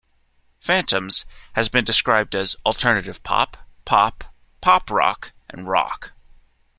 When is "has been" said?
1.53-1.83